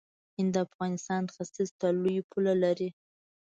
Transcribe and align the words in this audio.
هند 0.37 0.49
د 0.53 0.55
افغانستان 0.67 1.23
ختیځ 1.33 1.69
ته 1.79 1.87
لوی 2.01 2.17
پوله 2.29 2.53
لري. 2.63 2.89